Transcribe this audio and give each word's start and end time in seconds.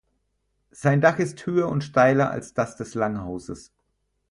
Sein 0.71 0.99
Dach 0.99 1.19
ist 1.19 1.45
höher 1.45 1.69
und 1.69 1.83
steiler 1.83 2.31
als 2.31 2.55
das 2.55 2.75
des 2.75 2.95
Langhauses. 2.95 3.71